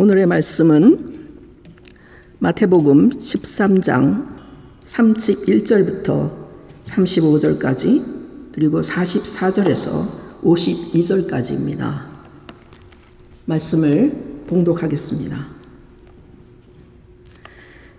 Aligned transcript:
오늘의 0.00 0.26
말씀은 0.26 1.28
마태복음 2.38 3.18
13장 3.18 4.28
31절부터 4.84 6.30
35절까지 6.84 8.04
그리고 8.52 8.80
44절에서 8.80 10.06
52절까지입니다. 10.44 12.02
말씀을 13.46 14.44
봉독하겠습니다. 14.46 15.46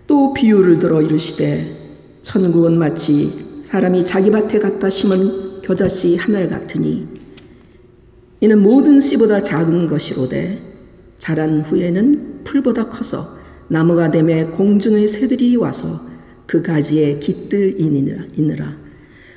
또 0.06 0.32
비유를 0.32 0.78
들어 0.78 1.02
이르시되 1.02 1.98
천국은 2.22 2.78
마치 2.78 3.60
사람이 3.62 4.06
자기 4.06 4.30
밭에 4.30 4.58
갖다 4.58 4.88
심은 4.88 5.60
겨자씨 5.60 6.16
하늘 6.16 6.48
같으니 6.48 7.06
이는 8.40 8.62
모든 8.62 9.00
씨보다 9.00 9.42
작은 9.42 9.86
것이로되 9.86 10.69
자란 11.20 11.60
후에는 11.60 12.40
풀보다 12.42 12.88
커서 12.88 13.38
나무가 13.68 14.10
되매 14.10 14.46
공중의 14.46 15.06
새들이 15.06 15.54
와서 15.54 16.00
그 16.46 16.62
가지에 16.62 17.20
깃들이느라 17.20 18.76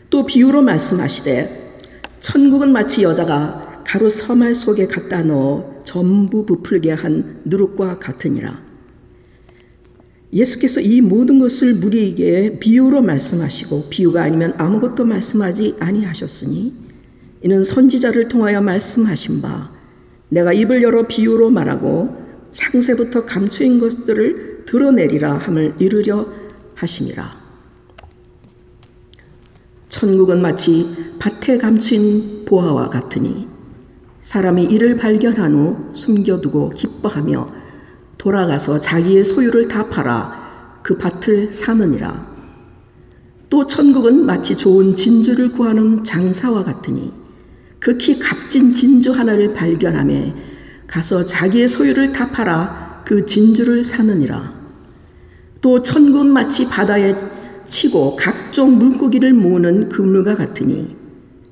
또 0.10 0.26
비유로 0.26 0.64
말씀하시되 0.64 1.78
천국은 2.20 2.72
마치 2.72 3.04
여자가 3.04 3.84
가루 3.86 4.10
서말 4.10 4.56
속에 4.56 4.88
갖다 4.88 5.22
넣어 5.22 5.82
전부 5.84 6.46
부풀게 6.46 6.92
한 6.94 7.40
누룩과 7.46 8.00
같으니라. 8.00 8.64
예수께서 10.32 10.82
이 10.82 11.02
모든 11.02 11.38
것을 11.38 11.76
무리에게 11.76 12.60
비유로 12.60 13.02
말씀하시고 13.02 13.90
비유가 13.90 14.24
아니면 14.24 14.54
아무것도 14.58 15.06
말씀하지 15.06 15.76
아니하셨으니 15.80 16.74
이는 17.44 17.64
선지자를 17.64 18.30
통하여 18.30 18.62
말씀하신 18.62 19.42
바 19.42 19.73
내가 20.34 20.52
입을 20.52 20.82
열어 20.82 21.06
비유로 21.08 21.52
말하고 21.52 22.18
창세부터 22.52 23.26
감추인 23.26 23.80
것들을 23.80 24.64
드러내리라 24.66 25.38
함을 25.38 25.76
이루려 25.78 26.26
하심이라. 26.74 27.44
천국은 29.90 30.42
마치 30.42 30.88
밭에 31.20 31.60
감춘 31.60 32.46
보화와 32.46 32.90
같으니 32.90 33.48
사람이 34.22 34.64
이를 34.64 34.98
발견한 34.98 35.54
후 35.54 35.94
숨겨두고 35.94 36.72
기뻐하며 36.72 37.52
돌아가서 38.18 38.80
자기의 38.80 39.24
소유를 39.24 39.68
다 39.68 39.88
팔아 39.88 40.80
그 40.82 40.98
밭을 40.98 41.54
사느니라. 41.54 42.34
또 43.52 43.68
천국은 43.68 44.26
마치 44.26 44.58
좋은 44.58 44.96
진주를 44.96 45.52
구하는 45.52 46.04
장사와 46.04 46.64
같으니 46.64 47.23
극히 47.84 48.18
값진 48.18 48.74
진주 48.74 49.12
하나를 49.12 49.52
발견함에 49.52 50.34
가서 50.88 51.26
자기의 51.26 51.68
소유를 51.68 52.14
다 52.14 52.30
팔아 52.30 53.04
그 53.06 53.26
진주를 53.26 53.84
사느니라. 53.84 54.54
또 55.60 55.82
천국은 55.82 56.28
마치 56.28 56.66
바다에 56.66 57.14
치고 57.68 58.16
각종 58.16 58.78
물고기를 58.78 59.34
모으는 59.34 59.90
그물과 59.90 60.36
같으니 60.36 60.96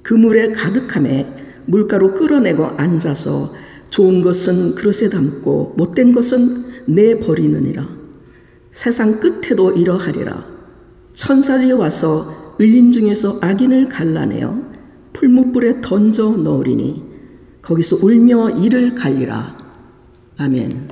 그물에 0.03 0.53
가득함에 0.53 1.35
물가로 1.65 2.13
끌어내고 2.13 2.65
앉아서 2.77 3.53
좋은 3.89 4.21
것은 4.21 4.75
그릇에 4.75 5.09
담고 5.09 5.73
못된 5.75 6.13
것은 6.13 6.85
내 6.85 7.19
버리느니라. 7.19 7.85
세상 8.71 9.19
끝에도 9.19 9.73
이러하리라. 9.73 10.45
천사들이 11.13 11.73
와서 11.73 12.55
의인 12.57 12.93
중에서 12.93 13.39
악인을 13.41 13.89
갈라내어 13.89 14.70
풀무불에 15.21 15.81
던져 15.81 16.31
넣으리니 16.31 17.03
거기서 17.61 17.97
울며 17.97 18.49
이를 18.49 18.95
갈리라. 18.95 19.55
아멘. 20.37 20.89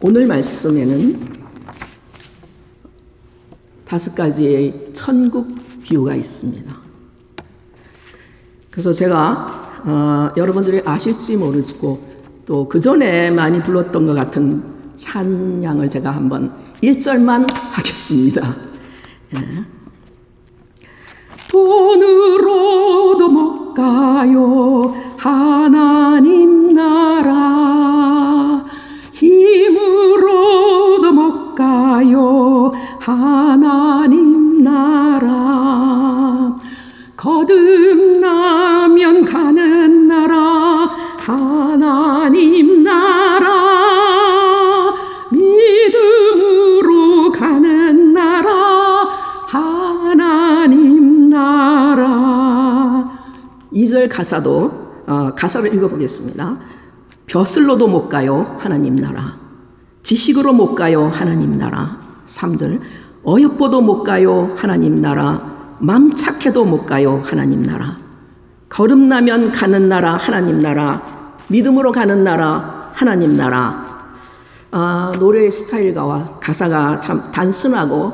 오늘 0.00 0.28
말씀에는 0.28 1.32
다섯 3.84 4.14
가지의 4.14 4.90
천국 4.92 5.52
비유가 5.82 6.14
있습니다. 6.14 6.72
그래서 8.70 8.92
제가 8.92 9.82
어, 9.84 10.32
여러분들이 10.36 10.80
아실지 10.84 11.38
모르고 11.38 12.12
또 12.46 12.68
그 12.68 12.78
전에 12.78 13.32
많이 13.32 13.60
불렀던 13.62 14.06
것 14.06 14.14
같은 14.14 14.62
찬양을 14.94 15.90
제가 15.90 16.12
한번 16.12 16.52
1절만 16.82 17.52
하겠습니다. 17.52 18.54
예. 19.34 19.81
돈으로도 21.52 23.28
못 23.28 23.74
가요. 23.74 24.94
하나님 25.18 26.72
나라. 26.72 28.62
힘으로도 29.12 31.12
못 31.12 31.54
가요. 31.54 32.72
하나님 32.98 34.21
가사도 54.12 54.92
어, 55.06 55.30
가사를 55.34 55.74
읽어보겠습니다. 55.74 56.58
벼슬로도 57.26 57.88
못 57.88 58.08
가요 58.08 58.56
하나님 58.60 58.94
나라. 58.94 59.36
지식으로 60.02 60.52
못 60.52 60.74
가요 60.74 61.08
하나님 61.08 61.56
나라. 61.58 61.98
3절. 62.26 62.80
어여뻐도 63.26 63.80
못 63.80 64.04
가요 64.04 64.54
하나님 64.56 64.96
나라. 64.96 65.76
맘 65.80 66.14
착해도 66.14 66.64
못 66.64 66.86
가요 66.86 67.22
하나님 67.24 67.62
나라. 67.62 67.98
거듭나면 68.68 69.52
가는 69.52 69.88
나라 69.88 70.16
하나님 70.16 70.58
나라. 70.58 71.02
믿음으로 71.48 71.92
가는 71.92 72.22
나라 72.22 72.90
하나님 72.94 73.36
나라. 73.36 73.92
아, 74.70 75.12
노래의 75.18 75.50
스타일과 75.50 76.38
가사가 76.40 77.00
참 77.00 77.22
단순하고 77.32 78.12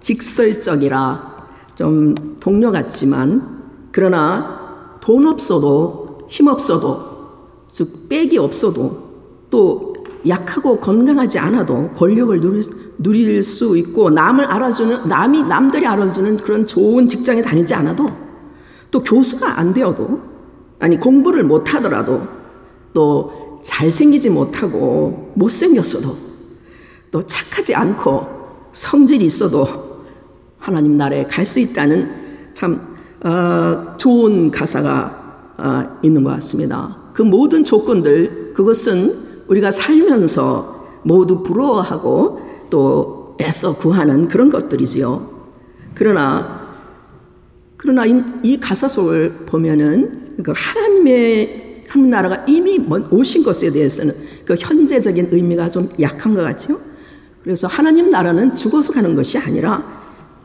직설적이라 0.00 1.30
좀 1.74 2.14
동료 2.40 2.72
같지만 2.72 3.60
그러나 3.92 4.59
돈 5.10 5.26
없어도 5.26 6.20
힘 6.28 6.46
없어도 6.46 7.00
즉 7.72 8.08
빽이 8.08 8.38
없어도 8.38 8.96
또 9.50 9.92
약하고 10.28 10.78
건강하지 10.78 11.36
않아도 11.36 11.90
권력을 11.96 12.40
누릴 12.40 12.62
누릴 12.96 13.42
수 13.42 13.76
있고 13.76 14.10
남을 14.10 14.44
알아주는 14.44 15.08
남이 15.08 15.42
남들이 15.48 15.84
알아주는 15.84 16.36
그런 16.36 16.64
좋은 16.64 17.08
직장에 17.08 17.42
다니지 17.42 17.74
않아도 17.74 18.06
또 18.92 19.02
교수가 19.02 19.58
안 19.58 19.74
되어도 19.74 20.20
아니 20.78 20.96
공부를 20.96 21.42
못 21.42 21.74
하더라도 21.74 22.22
또 22.94 23.58
잘생기지 23.64 24.30
못하고 24.30 25.32
못생겼어도 25.34 26.16
또 27.10 27.26
착하지 27.26 27.74
않고 27.74 28.28
성질이 28.70 29.24
있어도 29.24 29.66
하나님 30.60 30.96
나라에 30.96 31.24
갈 31.24 31.44
수 31.44 31.58
있다는 31.58 32.52
참 32.54 32.99
어, 33.22 33.96
좋은 33.96 34.50
가사가 34.50 35.54
어, 35.58 35.98
있는 36.02 36.22
것 36.22 36.30
같습니다. 36.30 36.96
그 37.12 37.22
모든 37.22 37.64
조건들 37.64 38.52
그것은 38.54 39.14
우리가 39.46 39.70
살면서 39.70 41.00
모두 41.02 41.42
부러워하고 41.42 42.40
또 42.70 43.36
애써 43.40 43.74
구하는 43.74 44.28
그런 44.28 44.50
것들이지요. 44.50 45.28
그러나 45.94 46.60
그러나 47.76 48.04
이, 48.04 48.22
이 48.42 48.60
가사 48.60 48.86
속을 48.88 49.46
보면은 49.46 50.36
그 50.42 50.52
하나님의 50.54 51.84
한 51.88 52.08
나라가 52.08 52.44
이미 52.46 52.78
오신 53.10 53.42
것에 53.42 53.70
대해서는 53.72 54.14
그 54.44 54.54
현재적인 54.54 55.28
의미가 55.32 55.70
좀 55.70 55.88
약한 56.00 56.34
것 56.34 56.42
같죠. 56.42 56.78
그래서 57.42 57.66
하나님 57.66 58.10
나라는 58.10 58.54
죽어서 58.54 58.92
가는 58.92 59.14
것이 59.14 59.38
아니라 59.38 59.99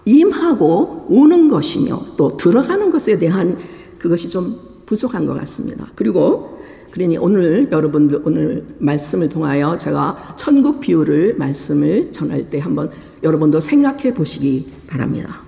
임하고 0.05 1.07
오는 1.09 1.49
것이며 1.49 2.15
또 2.15 2.37
들어가는 2.37 2.91
것에 2.91 3.17
대한 3.17 3.57
그것이 3.97 4.29
좀 4.29 4.55
부족한 4.85 5.25
것 5.25 5.33
같습니다. 5.39 5.87
그리고 5.95 6.59
그러니 6.91 7.17
오늘 7.17 7.69
여러분들 7.71 8.21
오늘 8.23 8.65
말씀을 8.79 9.27
통하여 9.27 9.75
제가 9.75 10.35
천국 10.37 10.79
비유를 10.79 11.35
말씀을 11.35 12.11
전할 12.11 12.49
때 12.49 12.59
한번 12.59 12.89
여러분도 13.23 13.59
생각해 13.59 14.13
보시기 14.13 14.71
바랍니다. 14.87 15.41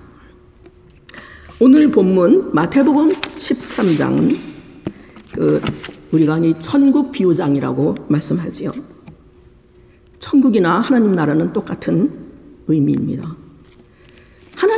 오늘 1.59 1.89
본문 1.89 2.54
마태복음 2.54 3.13
13장은 3.13 4.38
그 5.33 5.62
우리가 6.12 6.39
이 6.39 6.54
천국 6.59 7.12
비유장이라고 7.12 7.95
말씀하지요. 8.07 8.71
천국이나 10.19 10.80
하나님 10.80 11.13
나라는 11.13 11.54
똑같은 11.54 12.12
의미입니다. 12.68 13.46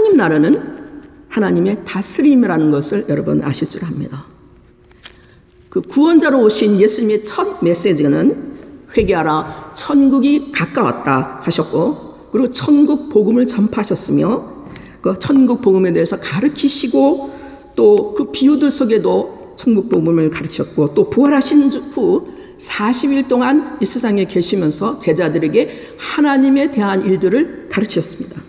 하나님 0.09 0.17
나라는 0.17 0.79
하나님의 1.29 1.85
다스림이라는 1.85 2.71
것을 2.71 3.05
여러분 3.09 3.43
아실 3.43 3.69
줄 3.69 3.85
압니다. 3.85 4.25
그 5.69 5.81
구원자로 5.81 6.41
오신 6.43 6.79
예수님의 6.79 7.23
첫 7.23 7.63
메시지는 7.63 8.57
회개하라 8.97 9.73
천국이 9.75 10.51
가까웠다 10.51 11.41
하셨고 11.43 12.29
그리고 12.31 12.51
천국 12.51 13.09
복음을 13.09 13.45
전파하셨으며 13.45 14.59
그 15.01 15.19
천국 15.19 15.61
복음에 15.61 15.93
대해서 15.93 16.19
가르치시고 16.19 17.39
또 17.75 18.13
그 18.15 18.31
비유들 18.31 18.71
속에도 18.71 19.53
천국 19.55 19.89
복음을 19.89 20.29
가르쳤고 20.29 20.95
또 20.95 21.09
부활하신 21.09 21.71
후 21.93 22.27
40일 22.57 23.27
동안 23.27 23.77
이 23.79 23.85
세상에 23.85 24.25
계시면서 24.25 24.99
제자들에게 24.99 25.95
하나님에 25.97 26.71
대한 26.71 27.05
일들을 27.05 27.69
가르치셨습니다. 27.69 28.48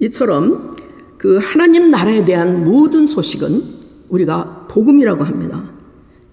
이처럼 0.00 0.76
그 1.16 1.38
하나님 1.38 1.90
나라에 1.90 2.24
대한 2.24 2.64
모든 2.64 3.06
소식은 3.06 3.62
우리가 4.08 4.66
복음이라고 4.70 5.24
합니다. 5.24 5.64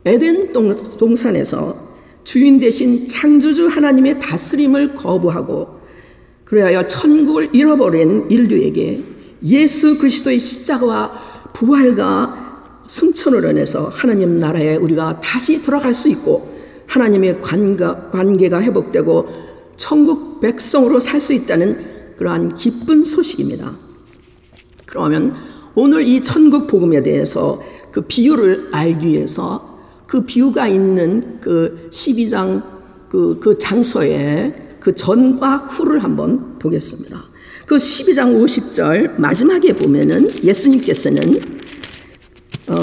에덴 0.06 0.54
동산에서 0.54 1.96
주인 2.24 2.60
대신 2.60 3.08
창조주 3.08 3.68
하나님의 3.68 4.20
다스림을 4.20 4.96
거부하고 4.96 5.80
그래야 6.44 6.86
천국을 6.86 7.50
잃어버린 7.54 8.28
인류에게 8.30 9.04
예수 9.46 9.98
그리스도의 9.98 10.40
십자가와 10.40 11.52
부활과 11.54 12.84
승천을 12.88 13.50
인해서 13.50 13.90
하나님 13.92 14.38
나라에 14.38 14.76
우리가 14.76 15.20
다시 15.20 15.62
들어갈 15.64 15.94
수 15.94 16.08
있고 16.10 16.54
하나님의 16.88 17.42
관계가 17.42 18.62
회복되고 18.62 19.28
천국 19.76 20.40
백성으로 20.42 21.00
살 21.00 21.20
수 21.20 21.34
있다는 21.34 21.95
그러한 22.18 22.56
기쁜 22.56 23.04
소식입니다. 23.04 23.76
그러면 24.86 25.36
오늘 25.76 26.08
이 26.08 26.24
천국 26.24 26.68
복음에 26.68 27.04
대해서 27.04 27.62
그 27.92 28.02
비유를 28.02 28.70
알기 28.72 29.08
위해서 29.08 29.80
그 30.08 30.22
비유가 30.22 30.68
있는 30.68 31.40
그 31.42 31.90
12장 31.92 32.64
그, 33.10 33.40
그 33.40 33.58
장소에 33.58 34.78
그 34.80 34.96
전과 34.96 35.58
후를 35.58 36.04
한번 36.04 36.60
보겠습니다. 36.60 37.24
그 37.66 37.78
12장 37.78 38.42
50절 38.44 39.20
마지막에 39.20 39.74
보면은 39.74 40.30
예수님께서는 40.44 41.42
어, 42.68 42.76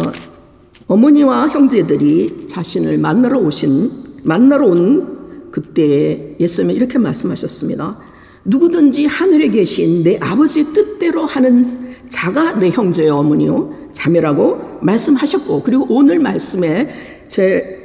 어머니와 0.87 1.49
형제들이 1.49 2.47
자신을 2.49 2.99
만나러 2.99 3.39
오신 3.39 4.21
만나러 4.25 4.67
온 4.67 5.51
그때 5.51 6.37
예수님은 6.41 6.75
이렇게 6.75 6.99
말씀하셨습니다. 6.99 8.12
누구든지 8.45 9.07
하늘에 9.07 9.49
계신 9.49 10.03
내 10.03 10.19
아버지의 10.21 10.67
뜻대로 10.67 11.27
하는 11.27 11.67
자가 12.09 12.59
내 12.59 12.71
형제요 12.71 13.17
어머니요 13.17 13.89
자매라고 13.93 14.81
말씀하셨고 14.83 15.63
그리고 15.63 15.87
오늘 15.89 16.19
말씀에 16.19 17.25
제 17.29 17.83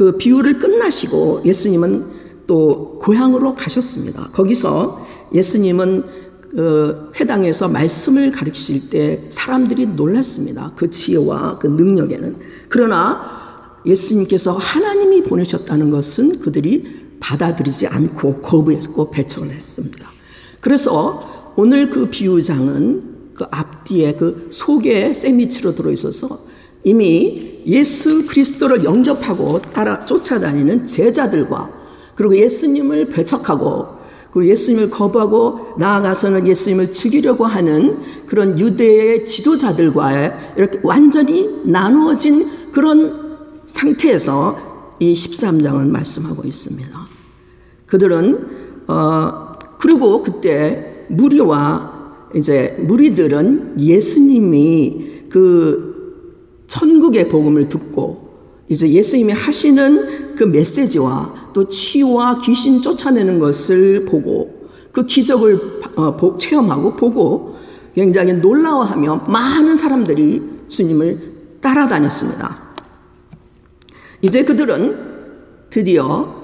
그 0.00 0.16
비유를 0.16 0.58
끝나시고 0.58 1.42
예수님은 1.44 2.06
또 2.46 2.98
고향으로 3.02 3.54
가셨습니다. 3.54 4.30
거기서 4.32 5.06
예수님은 5.34 6.04
그 6.52 7.12
회당에서 7.20 7.68
말씀을 7.68 8.32
가르치실 8.32 8.88
때 8.88 9.26
사람들이 9.28 9.88
놀랐습니다. 9.88 10.72
그 10.74 10.90
지혜와 10.90 11.58
그 11.58 11.66
능력에는. 11.66 12.36
그러나 12.70 13.74
예수님께서 13.84 14.52
하나님이 14.52 15.22
보내셨다는 15.24 15.90
것은 15.90 16.40
그들이 16.40 16.99
받아들이지 17.20 17.86
않고 17.86 18.40
거부했고 18.40 19.10
배척을 19.10 19.50
했습니다. 19.50 20.10
그래서 20.60 21.52
오늘 21.56 21.90
그 21.90 22.08
비유장은 22.10 23.10
그 23.34 23.44
앞뒤에 23.50 24.14
그 24.14 24.48
속에 24.50 25.14
샌드위치로 25.14 25.74
들어있어서 25.74 26.40
이미 26.84 27.60
예수 27.66 28.26
그리스도를 28.26 28.84
영접하고 28.84 29.60
따라 29.62 30.04
쫓아다니는 30.04 30.86
제자들과 30.86 31.70
그리고 32.14 32.36
예수님을 32.36 33.06
배척하고 33.06 34.00
그리고 34.32 34.50
예수님을 34.50 34.90
거부하고 34.90 35.74
나아가서는 35.78 36.46
예수님을 36.46 36.92
죽이려고 36.92 37.46
하는 37.46 37.98
그런 38.26 38.58
유대의 38.58 39.24
지도자들과 39.24 40.54
이렇게 40.56 40.80
완전히 40.82 41.48
나누어진 41.64 42.70
그런 42.72 43.62
상태에서 43.66 44.96
이 45.00 45.12
13장은 45.14 45.88
말씀하고 45.88 46.46
있습니다. 46.46 46.99
그들은 47.90 48.46
어 48.86 49.50
그리고 49.78 50.22
그때 50.22 51.06
무리와 51.08 52.00
이제 52.34 52.76
무리들은 52.80 53.80
예수님이 53.80 55.24
그 55.28 56.64
천국의 56.68 57.28
복음을 57.28 57.68
듣고 57.68 58.30
이제 58.68 58.88
예수님이 58.88 59.32
하시는 59.32 60.36
그 60.36 60.44
메시지와 60.44 61.50
또 61.52 61.68
치유와 61.68 62.38
귀신 62.38 62.80
쫓아내는 62.80 63.40
것을 63.40 64.04
보고 64.04 64.68
그 64.92 65.04
기적을 65.04 65.60
어, 65.96 66.36
체험하고 66.38 66.94
보고 66.94 67.56
굉장히 67.94 68.34
놀라워하며 68.34 69.26
많은 69.28 69.76
사람들이 69.76 70.42
주님을 70.68 71.58
따라다녔습니다. 71.60 72.56
이제 74.22 74.44
그들은 74.44 75.10
드디어 75.70 76.34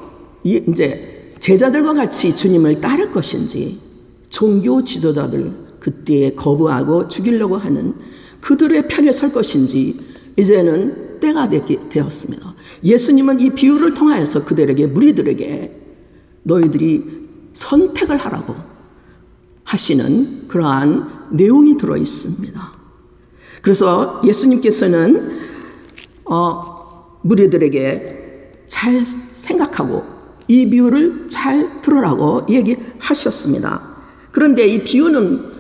이제 0.43 1.16
제자들과 1.47 1.95
같이 1.95 2.35
주님을 2.35 2.81
따를 2.81 3.13
것인지 3.13 3.79
종교 4.29 4.83
지도자들 4.83 5.53
그때 5.79 6.35
거부하고 6.35 7.07
죽이려고 7.07 7.57
하는 7.57 7.95
그들의 8.41 8.89
편에 8.89 9.13
설 9.13 9.31
것인지 9.31 9.97
이제는 10.37 11.21
때가 11.21 11.49
되었습니다. 11.49 12.53
예수님은 12.83 13.39
이 13.39 13.51
비유를 13.51 13.95
통하여서 13.95 14.45
그들에게 14.45 14.89
무리들에게 14.89 15.83
너희들이 16.43 17.05
선택을 17.53 18.17
하라고 18.17 18.57
하시는 19.63 20.49
그러한 20.49 21.29
내용이 21.31 21.77
들어 21.77 21.97
있습니다. 21.97 22.73
그래서 23.63 24.21
예수님께서는 24.25 25.39
어, 26.25 27.21
무리들에게 27.23 28.65
잘 28.67 29.05
생각하고 29.07 30.16
이 30.49 30.69
비유를 30.69 31.27
잘 31.29 31.81
들으라고 31.83 32.47
얘기하셨습니다. 32.49 33.97
그런데 34.31 34.67
이 34.67 34.83
비유는 34.85 35.57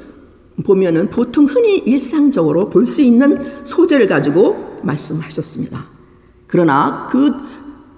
보면은 0.64 1.10
보통 1.10 1.44
흔히 1.46 1.78
일상적으로 1.78 2.68
볼 2.70 2.86
수 2.86 3.02
있는 3.02 3.64
소재를 3.64 4.06
가지고 4.06 4.78
말씀하셨습니다. 4.82 5.86
그러나 6.46 7.08
그 7.10 7.32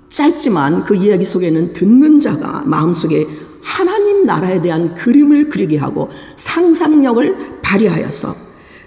짧지만 0.09 0.85
그 0.85 0.97
이야기 0.97 1.25
속에는 1.25 1.73
듣는 1.73 2.19
자가 2.19 2.63
마음속에 2.65 3.27
하나님 3.61 4.25
나라에 4.25 4.63
대한 4.63 4.95
그림을 4.95 5.49
그리게 5.51 5.77
하고 5.77 6.09
상상력을 6.37 7.61
발휘하여서 7.63 8.35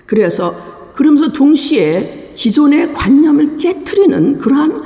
그래서 0.06 0.92
그러면서 0.96 1.32
동시에 1.32 2.34
기존의 2.36 2.94
관념을 2.94 3.58
깨뜨리는 3.58 4.40
그러한 4.40 4.82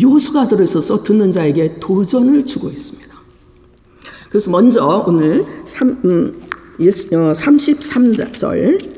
요소가 0.00 0.48
들어있어서 0.48 1.02
듣는 1.02 1.32
자에게 1.32 1.78
도전을 1.80 2.46
주고 2.46 2.68
있습니다. 2.68 3.12
그래서 4.28 4.50
먼저 4.50 5.04
오늘 5.06 5.44
3, 5.64 6.00
음, 6.04 6.40
33절 6.78 8.42
어, 8.44 8.88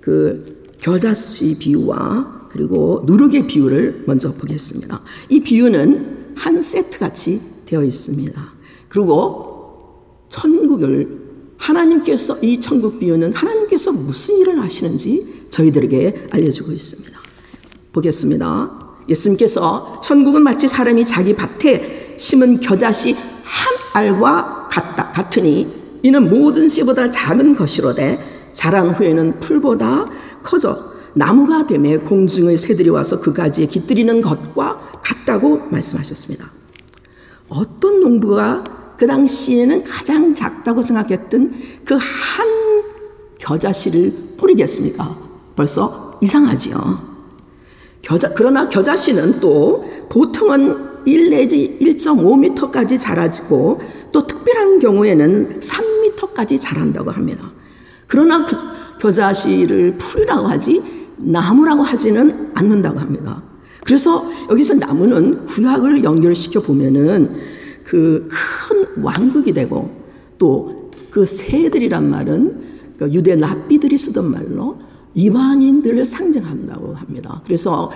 그 0.00 0.72
겨자씨 0.80 1.56
비유와 1.58 2.48
그리고 2.50 3.02
누룩의 3.06 3.46
비유를 3.48 4.04
먼저 4.06 4.32
보겠습니다. 4.32 5.00
이 5.28 5.40
비유는 5.40 6.34
한 6.36 6.62
세트 6.62 6.98
같이 6.98 7.40
되어 7.66 7.82
있습니다. 7.82 8.52
그리고 8.88 10.26
천국을 10.28 11.24
하나님께서 11.56 12.38
이 12.42 12.60
천국 12.60 13.00
비유는 13.00 13.32
하나님께서 13.32 13.92
무슨 13.92 14.36
일을 14.36 14.60
하시는지 14.60 15.46
저희들에게 15.50 16.28
알려주고 16.30 16.70
있습니다. 16.70 17.18
보겠습니다. 17.92 18.83
예수님께서 19.08 20.00
천국은 20.02 20.42
마치 20.42 20.68
사람이 20.68 21.06
자기 21.06 21.34
밭에 21.34 22.16
심은 22.18 22.60
겨자씨 22.60 23.12
한 23.12 23.74
알과 23.92 24.68
같다, 24.70 25.12
같으니 25.12 25.66
이는 26.02 26.28
모든 26.28 26.68
씨보다 26.68 27.10
작은 27.10 27.54
것이로되 27.56 28.50
자란 28.54 28.90
후에는 28.90 29.40
풀보다 29.40 30.06
커져 30.42 30.94
나무가 31.14 31.66
되매 31.66 31.96
공중의 31.96 32.58
새들이 32.58 32.88
와서 32.88 33.20
그 33.20 33.32
가지에 33.32 33.66
깃들이는 33.66 34.20
것과 34.20 35.00
같다고 35.02 35.58
말씀하셨습니다. 35.70 36.50
어떤 37.48 38.00
농부가 38.00 38.64
그 38.96 39.06
당시에는 39.06 39.84
가장 39.84 40.34
작다고 40.34 40.82
생각했던 40.82 41.54
그 41.84 41.94
한 41.94 42.54
겨자씨를 43.44 44.36
뿌리겠습니까? 44.38 45.16
벌써 45.54 46.18
이상하지요. 46.22 47.13
겨자, 48.04 48.30
그러나 48.34 48.68
겨자씨는 48.68 49.40
또 49.40 49.84
보통은 50.08 50.76
1 51.06 51.30
내지 51.30 51.78
1.5m까지 51.80 53.00
자라지고 53.00 53.80
또 54.12 54.26
특별한 54.26 54.78
경우에는 54.78 55.60
3m까지 55.60 56.60
자란다고 56.60 57.10
합니다. 57.10 57.50
그러나 58.06 58.44
그 58.46 58.56
겨자씨를 59.00 59.98
풀이라고 59.98 60.46
하지 60.46 60.82
나무라고 61.16 61.82
하지는 61.82 62.50
않는다고 62.54 62.98
합니다. 62.98 63.42
그래서 63.84 64.24
여기서 64.50 64.74
나무는 64.74 65.46
구약을 65.46 66.04
연결시켜 66.04 66.60
보면은 66.60 67.36
그 67.84 68.28
큰 68.28 69.02
왕국이 69.02 69.52
되고 69.52 69.90
또 70.38 70.84
그 71.14 71.24
새들이란 71.24 72.10
말은 72.10 72.64
그 72.98 73.08
유대 73.12 73.36
랍비들이 73.36 73.96
쓰던 73.96 74.32
말로 74.32 74.76
이방인들을 75.14 76.04
상징한다고 76.04 76.94
합니다. 76.94 77.40
그래서 77.44 77.90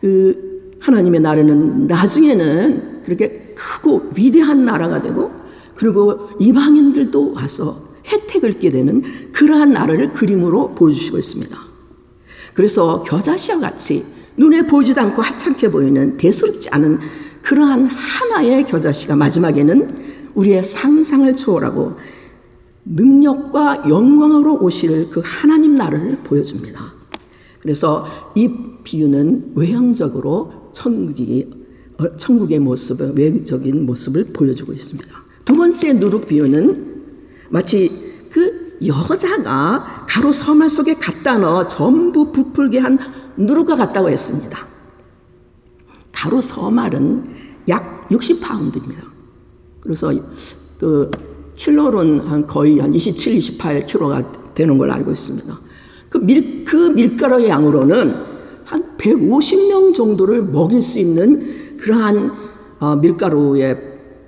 그 0.00 0.76
하나님의 0.80 1.20
나라는 1.20 1.86
나중에는 1.86 3.02
그렇게 3.04 3.54
크고 3.56 4.10
위대한 4.16 4.64
나라가 4.64 5.02
되고 5.02 5.30
그리고 5.74 6.30
이방인들도 6.40 7.32
와서 7.34 7.88
혜택을 8.06 8.52
얻게 8.52 8.70
되는 8.70 9.02
그러한 9.32 9.72
나라를 9.72 10.12
그림으로 10.12 10.74
보여주시고 10.74 11.18
있습니다. 11.18 11.56
그래서 12.54 13.02
겨자씨와 13.04 13.60
같이 13.60 14.04
눈에 14.36 14.66
보이지도 14.66 15.00
않고 15.00 15.22
하찮게 15.22 15.70
보이는 15.70 16.16
대수롭지 16.16 16.70
않은 16.70 16.98
그러한 17.42 17.86
하나의 17.86 18.66
겨자씨가 18.66 19.16
마지막에는 19.16 20.08
우리의 20.34 20.62
상상을 20.62 21.34
초월하고 21.36 21.96
능력과 22.88 23.88
영광으로 23.88 24.58
오실 24.60 25.10
그 25.10 25.22
하나님 25.24 25.74
나라를 25.74 26.18
보여줍니다. 26.24 26.94
그래서 27.60 28.06
이 28.34 28.48
비유는 28.84 29.52
외형적으로 29.54 30.70
천국이 30.72 31.50
어, 31.98 32.16
천국의 32.16 32.60
모습을 32.60 33.12
외적인 33.16 33.84
모습을 33.84 34.32
보여주고 34.32 34.72
있습니다. 34.72 35.10
두 35.44 35.56
번째 35.56 35.94
누룩 35.94 36.28
비유는 36.28 37.02
마치 37.50 37.90
그 38.30 38.78
여자가 38.86 40.06
가로 40.08 40.32
서말 40.32 40.70
속에 40.70 40.94
갖다 40.94 41.36
넣어 41.38 41.66
전부 41.66 42.30
부풀게 42.30 42.78
한 42.78 42.98
누룩과 43.36 43.76
같다고 43.76 44.08
했습니다. 44.08 44.66
가로 46.12 46.40
서말은 46.40 47.24
약 47.68 48.08
60파운드입니다. 48.08 49.02
그래서 49.80 50.12
그 50.78 51.10
킬로로는 51.58 52.20
한 52.20 52.46
거의 52.46 52.78
한 52.78 52.94
27, 52.94 53.38
28kg가 53.38 54.54
되는 54.54 54.78
걸 54.78 54.92
알고 54.92 55.10
있습니다. 55.10 55.58
그 56.08 56.18
밀, 56.18 56.64
그 56.64 56.76
밀가루 56.76 57.46
양으로는 57.46 58.14
한 58.64 58.96
150명 58.96 59.92
정도를 59.92 60.42
먹일 60.44 60.80
수 60.80 61.00
있는 61.00 61.76
그러한 61.78 62.32
어, 62.78 62.94
밀가루의 62.96 63.76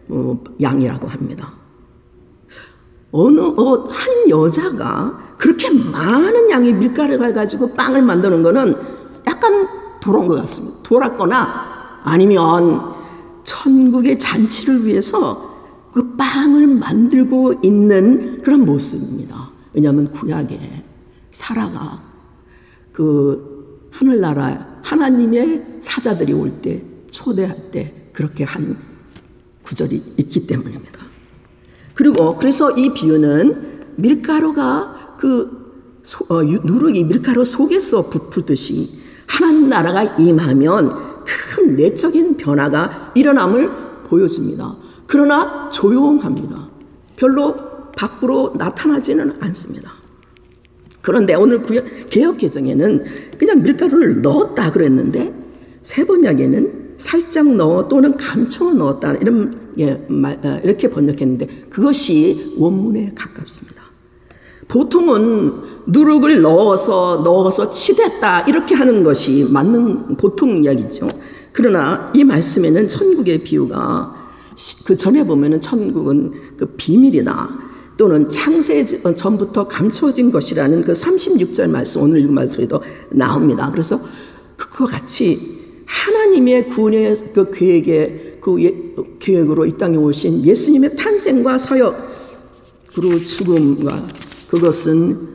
어, 0.08 0.40
양이라고 0.60 1.06
합니다. 1.06 1.52
어느 3.12 3.40
어, 3.40 3.88
한 3.88 4.28
여자가 4.28 5.36
그렇게 5.38 5.70
많은 5.70 6.50
양의 6.50 6.74
밀가루를 6.74 7.32
가지고 7.32 7.74
빵을 7.74 8.02
만드는 8.02 8.42
거는 8.42 8.74
약간 9.28 9.68
돌아온 10.02 10.26
것 10.26 10.34
같습니다. 10.40 10.78
돌았거나 10.82 12.00
아니면 12.02 12.92
천국의 13.44 14.18
잔치를 14.18 14.84
위해서 14.84 15.49
그 15.92 16.16
빵을 16.16 16.66
만들고 16.66 17.60
있는 17.62 18.38
그런 18.38 18.64
모습입니다. 18.64 19.50
왜냐하면 19.72 20.10
구약에 20.10 20.84
사라가 21.30 22.02
그 22.92 23.88
하늘나라 23.90 24.80
하나님의 24.82 25.78
사자들이 25.80 26.32
올 26.32 26.50
때 26.62 26.82
초대할 27.10 27.70
때 27.70 27.92
그렇게 28.12 28.44
한 28.44 28.76
구절이 29.62 30.14
있기 30.16 30.46
때문입니다. 30.46 31.00
그리고 31.94 32.36
그래서 32.36 32.70
이 32.72 32.92
비유는 32.94 33.80
밀가루가 33.96 35.16
그 35.18 35.98
소, 36.02 36.24
어, 36.28 36.42
누룩이 36.42 37.04
밀가루 37.04 37.44
속에서 37.44 38.08
부풀듯이 38.08 39.00
하나님 39.26 39.68
나라가 39.68 40.02
임하면 40.16 41.24
큰 41.24 41.76
내적인 41.76 42.36
변화가 42.36 43.12
일어남을 43.14 43.70
보여줍니다. 44.04 44.74
그러나 45.10 45.68
조용합니다. 45.70 46.68
별로 47.16 47.56
밖으로 47.96 48.54
나타나지는 48.56 49.38
않습니다. 49.40 49.90
그런데 51.02 51.34
오늘 51.34 51.64
개혁 52.08 52.38
개정에는 52.38 53.04
그냥 53.36 53.60
밀가루를 53.60 54.22
넣었다 54.22 54.70
그랬는데 54.70 55.34
세 55.82 56.06
번역에는 56.06 56.94
살짝 56.98 57.52
넣어 57.56 57.88
또는 57.88 58.16
감춰 58.16 58.72
넣었다 58.72 59.14
이런 59.14 59.52
예, 59.78 59.90
어, 59.90 60.60
이렇게 60.62 60.88
번역했는데 60.88 61.66
그것이 61.68 62.54
원문에 62.56 63.12
가깝습니다. 63.16 63.82
보통은 64.68 65.54
누룩을 65.88 66.40
넣어서 66.40 67.22
넣어서 67.24 67.72
치댔다 67.72 68.42
이렇게 68.42 68.76
하는 68.76 69.02
것이 69.02 69.44
맞는 69.50 70.18
보통 70.18 70.62
이야기죠. 70.62 71.08
그러나 71.50 72.12
이 72.14 72.22
말씀에는 72.22 72.88
천국의 72.88 73.38
비유가 73.38 74.19
그 74.84 74.96
전에 74.96 75.24
보면은 75.24 75.60
천국은 75.60 76.56
그 76.56 76.66
비밀이다. 76.76 77.70
또는 77.96 78.30
창세 78.30 78.84
전부터 78.84 79.68
감춰진 79.68 80.30
것이라는 80.30 80.82
그 80.82 80.92
36절 80.92 81.68
말씀, 81.68 82.02
오늘 82.02 82.20
읽은 82.20 82.32
말씀에도 82.32 82.82
나옵니다. 83.10 83.68
그래서 83.70 84.00
그와 84.56 84.88
같이 84.88 85.84
하나님의 85.84 86.68
구원의 86.68 87.32
그 87.34 87.50
계획에, 87.50 88.38
그 88.40 88.62
예, 88.62 88.74
계획으로 89.18 89.66
이 89.66 89.76
땅에 89.76 89.96
오신 89.96 90.44
예수님의 90.44 90.96
탄생과 90.96 91.58
사역, 91.58 92.10
그리고 92.94 93.18
죽음과 93.18 94.08
그것은 94.48 95.28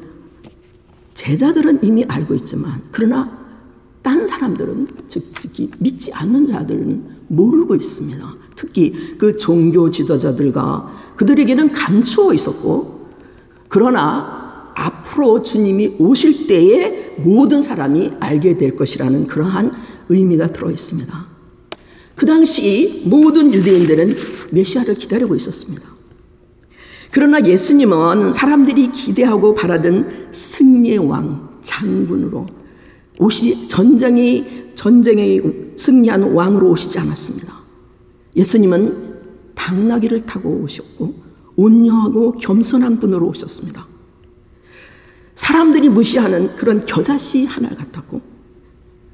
제자들은 1.14 1.84
이미 1.84 2.04
알고 2.04 2.34
있지만, 2.36 2.82
그러나 2.92 3.46
딴 4.02 4.26
사람들은, 4.28 4.88
특히 5.10 5.70
믿지 5.78 6.12
않는 6.14 6.48
자들은 6.48 7.04
모르고 7.28 7.76
있습니다. 7.76 8.45
특히 8.56 9.16
그 9.18 9.36
종교 9.38 9.92
지도자들과 9.92 11.14
그들에게는 11.16 11.72
감추어 11.72 12.34
있었고 12.34 13.10
그러나 13.68 14.72
앞으로 14.76 15.42
주님이 15.42 15.96
오실 16.00 16.48
때에 16.48 17.16
모든 17.18 17.62
사람이 17.62 18.14
알게 18.20 18.58
될 18.58 18.76
것이라는 18.76 19.28
그러한 19.28 19.72
의미가 20.10 20.52
들어 20.52 20.70
있습니다. 20.70 21.26
그 22.16 22.26
당시 22.26 23.04
모든 23.06 23.54
유대인들은 23.54 24.16
메시아를 24.52 24.96
기다리고 24.96 25.36
있었습니다. 25.36 25.84
그러나 27.12 27.46
예수님은 27.46 28.34
사람들이 28.34 28.92
기대하고 28.92 29.54
바라던 29.54 30.30
승리의 30.32 30.98
왕, 30.98 31.50
장군으로 31.64 32.46
오시 33.20 33.68
전쟁이 33.70 34.66
전쟁에 34.76 35.42
승리한 35.78 36.34
왕으로 36.34 36.70
오시지 36.72 37.00
않았습니다. 37.00 37.55
예수님은 38.36 39.16
당나귀를 39.56 40.26
타고 40.26 40.50
오셨고 40.64 41.14
온유하고 41.56 42.34
겸손한 42.34 43.00
분으로 43.00 43.28
오셨습니다. 43.30 43.88
사람들이 45.36 45.90
무시하는 45.90 46.56
그런 46.56 46.86
겨자씨 46.86 47.46
하나 47.46 47.70
같았고 47.70 48.22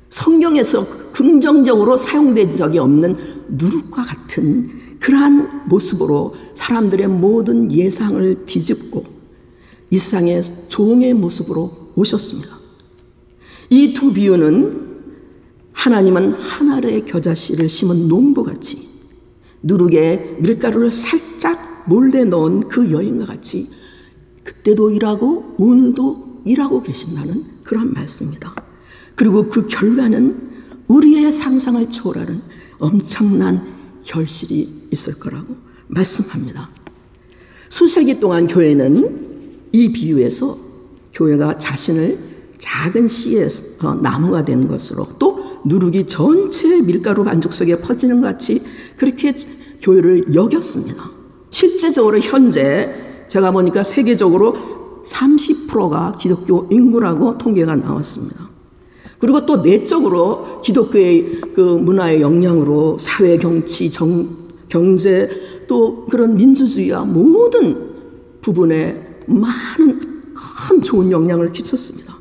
성경에서 0.09 1.11
긍정적으로 1.11 1.95
사용된 1.95 2.51
적이 2.51 2.79
없는 2.79 3.15
누룩과 3.49 4.03
같은 4.03 4.69
그러한 4.99 5.67
모습으로 5.67 6.35
사람들의 6.53 7.07
모든 7.07 7.71
예상을 7.71 8.45
뒤집고 8.45 9.05
이 9.89 9.97
세상의 9.97 10.41
종의 10.69 11.13
모습으로 11.13 11.91
오셨습니다. 11.95 12.59
이 13.69 13.93
두 13.93 14.13
비유는 14.13 14.89
하나님은 15.71 16.33
하늘의 16.33 17.05
겨자씨를 17.05 17.67
심은 17.69 18.07
농부같이 18.07 18.90
누룩에 19.63 20.37
밀가루를 20.39 20.91
살짝 20.91 21.83
몰래 21.87 22.25
넣은 22.25 22.67
그 22.67 22.91
여인과 22.91 23.25
같이 23.25 23.69
그때도 24.43 24.91
일하고 24.91 25.55
오늘도 25.57 26.41
일하고 26.45 26.81
계신다는 26.81 27.45
그런 27.63 27.93
말씀입니다. 27.93 28.55
그리고 29.15 29.47
그 29.49 29.67
결과는 29.67 30.49
우리의 30.87 31.31
상상을 31.31 31.89
초월하는 31.89 32.41
엄청난 32.79 33.65
결실이 34.03 34.87
있을 34.91 35.13
거라고 35.19 35.55
말씀합니다. 35.87 36.69
수세기 37.69 38.19
동안 38.19 38.47
교회는 38.47 39.59
이 39.71 39.91
비유에서 39.91 40.57
교회가 41.13 41.57
자신을 41.57 42.17
작은 42.57 43.07
씨의 43.07 43.47
어, 43.81 43.95
나무가 43.95 44.43
된 44.43 44.67
것으로 44.67 45.07
또 45.19 45.61
누룩이 45.65 46.05
전체 46.07 46.81
밀가루 46.81 47.23
반죽 47.23 47.53
속에 47.53 47.79
퍼지는 47.79 48.21
것 48.21 48.27
같이 48.27 48.61
그렇게 48.97 49.33
교회를 49.81 50.33
여겼습니다. 50.33 51.03
실제적으로 51.49 52.19
현재 52.19 53.25
제가 53.27 53.51
보니까 53.51 53.83
세계적으로 53.83 55.01
30%가 55.05 56.17
기독교 56.19 56.67
인구라고 56.69 57.37
통계가 57.37 57.75
나왔습니다. 57.75 58.49
그리고 59.19 59.45
또 59.45 59.57
내적으로 59.57 60.61
기독교의 60.61 61.41
그 61.53 61.61
문화의 61.61 62.21
영향으로 62.21 62.97
사회, 62.99 63.37
정치, 63.37 63.91
정, 63.91 64.27
경제 64.67 65.29
또 65.67 66.05
그런 66.07 66.35
민주주의와 66.35 67.03
모든 67.03 67.91
부분에 68.41 69.19
많은 69.27 69.99
큰 70.33 70.81
좋은 70.81 71.11
영향을 71.11 71.51
끼쳤습니다. 71.51 72.15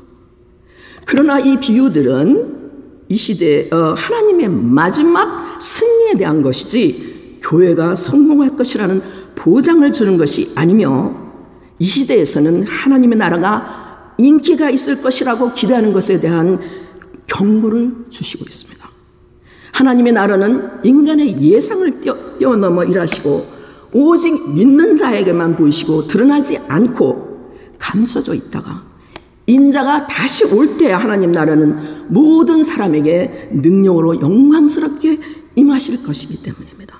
그러나 1.05 1.39
이 1.39 1.59
비유들은 1.59 2.61
이 3.09 3.17
시대 3.17 3.67
어, 3.71 3.95
하나님의 3.97 4.49
마지막 4.49 5.50
승리에 5.61 6.15
대한 6.17 6.41
것이지 6.41 7.39
교회가 7.41 7.95
성공할 7.95 8.57
것이라는 8.57 9.01
보장을 9.35 9.89
주는 9.91 10.17
것이 10.17 10.51
아니며 10.55 11.15
이 11.79 11.85
시대에서는 11.85 12.63
하나님의 12.63 13.17
나라가 13.17 14.13
인기가 14.17 14.69
있을 14.69 15.01
것이라고 15.01 15.53
기대하는 15.53 15.93
것에 15.93 16.19
대한 16.19 16.59
경고를 17.27 18.05
주시고 18.09 18.45
있습니다. 18.47 18.89
하나님의 19.71 20.13
나라는 20.13 20.69
인간의 20.83 21.41
예상을 21.41 22.01
뛰어 22.01 22.55
넘어 22.57 22.83
일하시고 22.83 23.45
오직 23.93 24.55
믿는 24.55 24.95
자에게만 24.95 25.55
보이시고 25.55 26.07
드러나지 26.07 26.59
않고 26.67 27.31
감춰져 27.79 28.33
있다가 28.33 28.83
인자가 29.47 30.07
다시 30.07 30.45
올 30.45 30.77
때 30.77 30.91
하나님 30.91 31.31
나라는 31.31 32.05
모든 32.07 32.63
사람에게 32.63 33.49
능력으로 33.51 34.21
영광스럽게 34.21 35.00
임하실 35.55 36.03
것이기 36.03 36.41
때문입니다. 36.41 36.97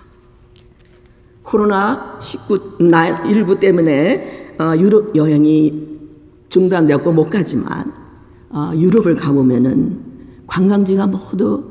코로나 1.44 2.20
19 2.20 3.60
때문에 3.60 4.56
어, 4.60 4.78
유럽 4.78 5.16
여행이 5.16 5.90
중단되었고 6.50 7.12
못 7.14 7.30
가지만 7.30 7.94
어, 8.50 8.72
유럽을 8.76 9.16
가보면은 9.16 10.00
관광지가 10.48 11.08
모두 11.08 11.64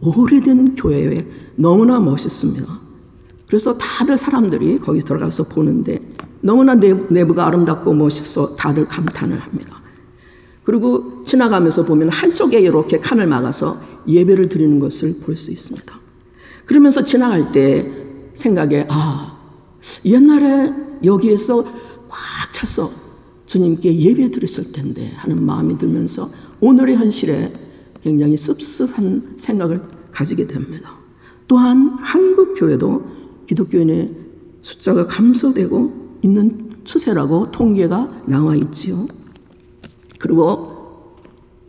오래된 0.00 0.74
교회에 0.74 1.26
너무나 1.56 1.98
멋있습니다. 2.00 2.66
그래서 3.46 3.76
다들 3.78 4.18
사람들이 4.18 4.78
거기 4.78 5.00
들어가서 5.00 5.44
보는데 5.44 6.00
너무나 6.40 6.74
내부 6.74 7.34
가 7.34 7.46
아름답고 7.46 7.94
멋있어 7.94 8.56
다들 8.56 8.86
감탄을 8.86 9.38
합니다. 9.38 9.80
그리고 10.64 11.22
지나가면서 11.24 11.84
보면 11.84 12.08
한쪽에 12.08 12.60
이렇게 12.60 12.98
칸을 12.98 13.26
막아서 13.26 13.78
예배를 14.06 14.48
드리는 14.48 14.78
것을 14.80 15.20
볼 15.24 15.36
수 15.36 15.52
있습니다. 15.52 16.03
그러면서 16.64 17.04
지나갈 17.04 17.52
때 17.52 17.90
생각에 18.32 18.86
아 18.88 19.38
옛날에 20.04 20.72
여기에서 21.04 21.62
꽉 22.08 22.52
차서 22.52 22.90
주님께 23.46 23.98
예배 23.98 24.30
드렸을 24.30 24.72
텐데 24.72 25.12
하는 25.16 25.44
마음이 25.44 25.78
들면서 25.78 26.30
오늘의 26.60 26.96
현실에 26.96 27.52
굉장히 28.02 28.36
씁쓸한 28.36 29.34
생각을 29.36 29.82
가지게 30.10 30.46
됩니다. 30.46 30.96
또한 31.46 31.96
한국 32.00 32.54
교회도 32.54 33.04
기독교인의 33.46 34.14
숫자가 34.62 35.06
감소되고 35.06 36.18
있는 36.22 36.70
추세라고 36.84 37.50
통계가 37.50 38.22
나와 38.26 38.56
있지요. 38.56 39.06
그리고 40.18 41.14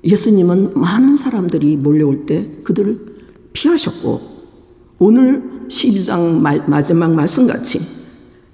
예수님은 0.03 0.79
많은 0.79 1.17
사람들이 1.17 1.75
몰려올 1.77 2.25
때 2.25 2.49
그들을 2.63 3.15
피하셨고 3.53 4.34
오늘 4.99 5.67
12장 5.67 6.39
마지막 6.67 7.13
말씀같이 7.13 7.81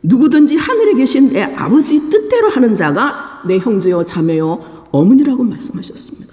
누구든지 0.03 0.55
하늘에 0.55 0.95
계신 0.95 1.31
내 1.31 1.43
아버지 1.43 2.09
뜻대로 2.09 2.49
하는 2.49 2.75
자가 2.75 3.43
내 3.47 3.59
형제요 3.59 4.03
자매요 4.03 4.87
어머니라고 4.91 5.43
말씀하셨습니다. 5.43 6.31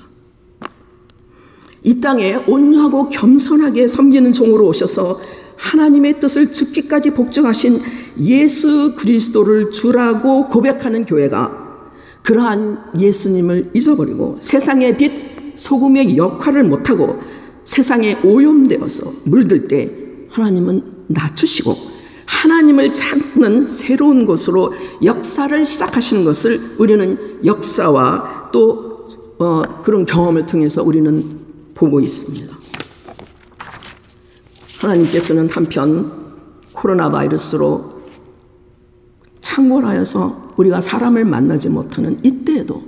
이 1.83 2.01
땅에 2.01 2.35
온유하고 2.47 3.09
겸손하게 3.09 3.89
섬기는 3.89 4.33
종으로 4.33 4.67
오셔서 4.67 5.21
하나님의 5.57 6.21
뜻을 6.21 6.53
죽기까지 6.53 7.11
복종하신 7.11 7.81
예수 8.21 8.95
그리스도를 8.97 9.71
주라고 9.71 10.49
고백하는 10.49 11.05
교회가 11.05 11.69
그러한 12.23 12.93
예수님을 12.99 13.71
잊어버리고 13.75 14.39
세상의 14.41 14.97
빛, 14.97 15.13
소금의 15.57 16.17
역할을 16.17 16.65
못하고 16.65 17.21
세상에 17.69 18.15
오염되어서 18.25 19.13
물들 19.25 19.69
때 19.69 19.91
하나님은 20.31 21.05
낮추시고 21.09 21.77
하나님을 22.25 22.95
찾는 22.95 23.67
새로운 23.67 24.25
곳으로 24.25 24.73
역사를 25.05 25.67
시작하시는 25.67 26.25
것을 26.25 26.59
우리는 26.79 27.45
역사와 27.45 28.49
또 28.53 29.07
어, 29.39 29.83
그런 29.83 30.07
경험을 30.07 30.47
통해서 30.47 30.83
우리는 30.83 31.23
보고 31.75 32.01
있습니다. 32.01 32.57
하나님께서는 34.79 35.51
한편 35.51 36.11
코로나 36.73 37.11
바이러스로 37.11 38.01
창궐하여서 39.43 40.55
우리가 40.57 40.81
사람을 40.81 41.27
만나지 41.27 41.69
못하는 41.69 42.19
이때에도 42.23 42.83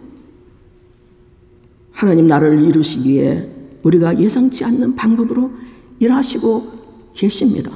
하나님 1.92 2.26
나라를 2.26 2.64
이루시기 2.64 3.10
위해 3.10 3.59
우리가 3.82 4.18
예상치 4.18 4.64
않는 4.64 4.94
방법으로 4.96 5.50
일하시고 5.98 6.80
계십니다. 7.14 7.70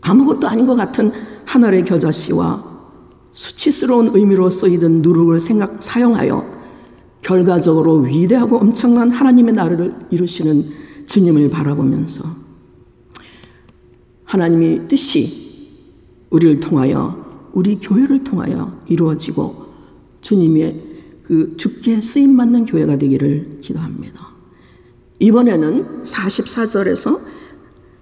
아무것도 0.00 0.48
아닌 0.48 0.66
것 0.66 0.74
같은 0.74 1.12
하늘의 1.44 1.84
겨자씨와 1.84 2.68
수치스러운 3.32 4.10
의미로 4.14 4.50
쓰이던 4.50 5.02
누룩을 5.02 5.38
생각, 5.40 5.82
사용하여 5.82 6.58
결과적으로 7.22 7.98
위대하고 8.00 8.58
엄청난 8.58 9.10
하나님의 9.10 9.54
나라를 9.54 9.94
이루시는 10.10 10.70
주님을 11.06 11.50
바라보면서 11.50 12.24
하나님의 14.24 14.88
뜻이 14.88 15.48
우리를 16.30 16.60
통하여 16.60 17.48
우리 17.52 17.78
교회를 17.80 18.24
통하여 18.24 18.78
이루어지고 18.86 19.66
주님의 20.20 20.84
그 21.22 21.56
죽게 21.56 22.00
쓰임 22.00 22.36
받는 22.36 22.66
교회가 22.66 22.96
되기를 22.96 23.58
기도합니다. 23.60 24.27
이번에는 25.18 26.04
44절에서 26.04 27.20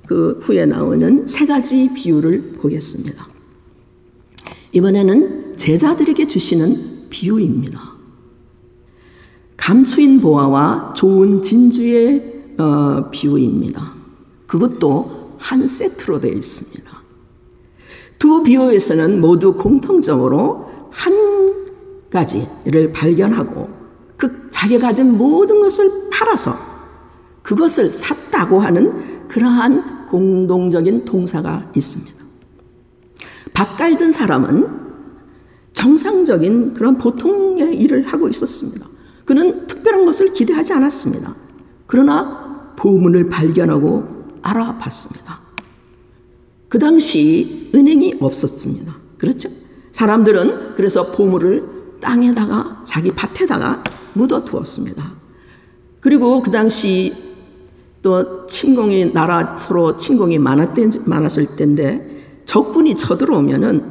그 0.06 0.38
후에 0.42 0.66
나오는 0.66 1.26
세 1.26 1.46
가지 1.46 1.92
비유를 1.94 2.58
보겠습니다. 2.60 3.26
이번에는 4.72 5.56
제자들에게 5.56 6.26
주시는 6.28 7.08
비유입니다. 7.10 7.96
감추인 9.56 10.20
보화와 10.20 10.92
좋은 10.94 11.42
진주의 11.42 12.44
어, 12.58 13.10
비유입니다. 13.10 13.94
그것도 14.46 15.36
한 15.38 15.66
세트로 15.66 16.20
되어 16.20 16.32
있습니다. 16.32 17.02
두 18.18 18.42
비유에서는 18.42 19.20
모두 19.20 19.54
공통적으로 19.54 20.70
한 20.90 21.66
가지를 22.10 22.92
발견하고 22.92 23.68
그 24.16 24.50
자기가 24.50 24.88
가진 24.88 25.16
모든 25.16 25.60
것을 25.60 25.90
팔아서 26.10 26.56
그것을 27.46 27.92
샀다고 27.92 28.58
하는 28.58 29.28
그러한 29.28 30.06
공동적인 30.06 31.04
동사가 31.04 31.70
있습니다. 31.76 32.12
밥 33.54 33.76
갈던 33.76 34.10
사람은 34.10 34.66
정상적인 35.72 36.74
그런 36.74 36.98
보통의 36.98 37.76
일을 37.76 38.02
하고 38.08 38.28
있었습니다. 38.28 38.84
그는 39.24 39.68
특별한 39.68 40.04
것을 40.04 40.32
기대하지 40.32 40.72
않았습니다. 40.72 41.36
그러나 41.86 42.72
보물을 42.74 43.28
발견하고 43.28 44.40
알아봤습니다. 44.42 45.38
그 46.68 46.80
당시 46.80 47.70
은행이 47.72 48.14
없었습니다. 48.18 48.92
그렇죠? 49.18 49.48
사람들은 49.92 50.74
그래서 50.74 51.12
보물을 51.12 52.00
땅에다가 52.00 52.82
자기 52.84 53.12
밭에다가 53.12 53.84
묻어 54.14 54.44
두었습니다. 54.44 55.12
그리고 56.00 56.42
그 56.42 56.50
당시 56.50 57.25
또 58.06 58.46
침공이 58.46 59.12
나라 59.12 59.56
서로 59.56 59.96
침공이 59.96 60.38
많았을 60.38 61.56
때인데 61.56 62.42
적군이 62.44 62.94
쳐들어오면은 62.94 63.82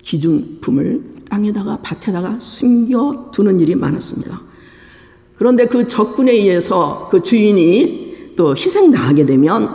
기중품을 0.00 1.02
땅에다가 1.28 1.80
밭에다가 1.82 2.38
숨겨 2.38 3.28
두는 3.32 3.58
일이 3.58 3.74
많았습니다. 3.74 4.40
그런데 5.36 5.66
그 5.66 5.88
적군에 5.88 6.30
의해서 6.30 7.08
그 7.10 7.20
주인이 7.20 8.34
또 8.36 8.52
희생당하게 8.52 9.26
되면 9.26 9.68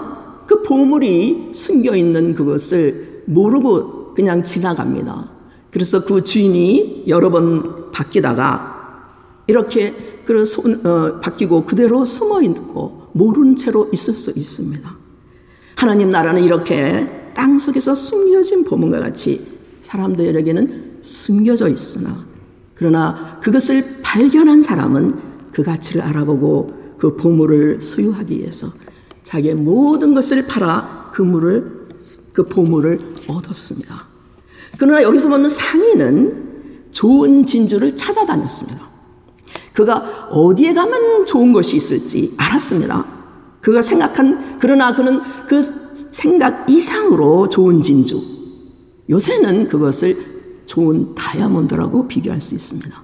그 0.47 0.63
보물이 0.63 1.49
숨겨 1.53 1.97
있는 1.97 2.35
그것을 2.35 3.23
모르고 3.25 4.13
그냥 4.13 4.41
지나갑니다. 4.41 5.31
그래서 5.69 6.05
그 6.05 6.23
주인이 6.23 7.03
여러 7.09 7.29
번 7.29 7.91
바뀌다가 7.91 9.11
이렇게 9.47 10.21
그 10.23 10.45
손, 10.45 10.85
어, 10.85 11.19
바뀌고 11.19 11.65
그대로 11.65 12.05
숨어 12.05 12.41
있고 12.43 13.02
모른 13.13 13.55
채로 13.55 13.89
있을 13.93 14.13
수 14.13 14.31
있습니다. 14.35 14.95
하나님 15.75 16.09
나라는 16.09 16.43
이렇게 16.43 17.31
땅 17.33 17.57
속에서 17.57 17.95
숨겨진 17.95 18.63
보물과 18.63 18.99
같이 18.99 19.45
사람들에게는 19.81 20.99
숨겨져 21.01 21.67
있으나 21.67 22.25
그러나 22.75 23.39
그것을 23.41 24.01
발견한 24.01 24.63
사람은 24.63 25.19
그 25.51 25.63
가치를 25.63 26.01
알아보고 26.01 26.95
그 26.97 27.15
보물을 27.15 27.81
소유하기 27.81 28.37
위해서 28.37 28.71
자기의 29.23 29.55
모든 29.55 30.13
것을 30.13 30.47
팔아 30.47 31.11
그물을 31.13 31.87
그 32.33 32.45
보물을 32.47 32.99
얻었습니다. 33.27 34.05
그러나 34.77 35.03
여기서 35.03 35.29
보는 35.29 35.49
상인은 35.49 36.43
좋은 36.91 37.45
진주를 37.45 37.95
찾아다녔습니다. 37.95 38.92
그가 39.73 40.27
어디에 40.29 40.73
가면 40.73 41.25
좋은 41.25 41.51
것이 41.51 41.77
있을지 41.77 42.33
알았습니다. 42.37 43.05
그가 43.61 43.81
생각한 43.81 44.57
그러나 44.59 44.93
그는 44.93 45.21
그 45.47 45.61
생각 45.61 46.69
이상으로 46.69 47.49
좋은 47.49 47.81
진주. 47.81 48.21
요새는 49.09 49.67
그것을 49.67 50.17
좋은 50.65 51.13
다이아몬드라고 51.15 52.07
비교할 52.07 52.39
수 52.41 52.55
있습니다. 52.55 53.03